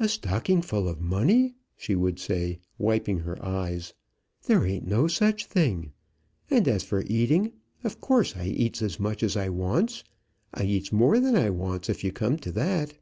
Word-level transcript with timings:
"A 0.00 0.08
stocking 0.08 0.60
full 0.60 0.88
of 0.88 1.00
money!" 1.00 1.54
she 1.76 1.94
would 1.94 2.18
say, 2.18 2.58
wiping 2.78 3.20
her 3.20 3.40
eyes; 3.44 3.94
"there 4.46 4.66
ain't 4.66 4.88
no 4.88 5.06
such 5.06 5.46
thing. 5.46 5.92
And 6.50 6.66
as 6.66 6.82
for 6.82 7.04
eating, 7.06 7.52
of 7.84 8.00
course, 8.00 8.34
I 8.36 8.46
eats 8.48 8.82
as 8.82 8.98
much 8.98 9.22
as 9.22 9.36
I 9.36 9.50
wants. 9.50 10.02
I 10.52 10.64
eats 10.64 10.90
more 10.90 11.20
than 11.20 11.36
I 11.36 11.50
wants, 11.50 11.88
if 11.88 12.02
you 12.02 12.10
come 12.10 12.38
to 12.38 12.50
that." 12.58 12.94